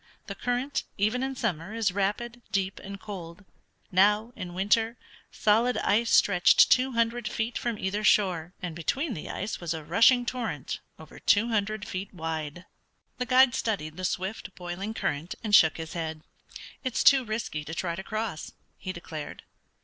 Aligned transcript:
The 0.25 0.33
current, 0.33 0.83
even 0.97 1.21
in 1.21 1.35
summer, 1.35 1.75
is 1.75 1.91
rapid, 1.91 2.41
deep, 2.51 2.79
and 2.79 2.99
cold. 2.99 3.45
Now, 3.91 4.33
in 4.35 4.55
winter, 4.55 4.97
solid 5.31 5.77
ice 5.77 6.09
stretched 6.09 6.71
two 6.71 6.93
hundred 6.93 7.27
feet 7.27 7.55
from 7.55 7.77
either 7.77 8.03
shore, 8.03 8.51
and 8.63 8.75
between 8.75 9.13
the 9.13 9.29
ice 9.29 9.61
was 9.61 9.75
a 9.75 9.83
rushing 9.83 10.25
torrent 10.25 10.79
over 10.97 11.19
two 11.19 11.49
hundred 11.49 11.87
feet 11.87 12.11
wide. 12.15 12.65
The 13.19 13.27
guide 13.27 13.53
studied 13.53 13.95
the 13.95 14.03
swift, 14.03 14.55
boiling 14.55 14.95
current, 14.95 15.35
and 15.43 15.53
shook 15.53 15.77
his 15.77 15.93
head. 15.93 16.23
"It's 16.83 17.03
too 17.03 17.23
risky 17.23 17.63
to 17.63 17.75
try 17.75 17.95
to 17.95 18.01
cross," 18.01 18.53
he 18.79 18.91
declared. 18.91 19.43